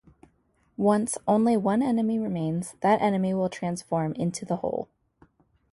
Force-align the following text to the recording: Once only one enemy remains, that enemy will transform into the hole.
Once 0.77 1.15
only 1.27 1.55
one 1.55 1.83
enemy 1.83 2.17
remains, 2.17 2.73
that 2.81 2.99
enemy 3.03 3.35
will 3.35 3.49
transform 3.49 4.13
into 4.13 4.43
the 4.45 4.55
hole. 4.55 4.89